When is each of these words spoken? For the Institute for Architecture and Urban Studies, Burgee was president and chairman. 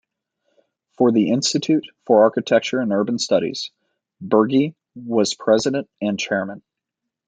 For 0.97 1.11
the 1.11 1.29
Institute 1.29 1.85
for 2.07 2.23
Architecture 2.23 2.79
and 2.79 2.91
Urban 2.91 3.19
Studies, 3.19 3.69
Burgee 4.19 4.73
was 4.95 5.35
president 5.35 5.87
and 6.01 6.19
chairman. 6.19 6.63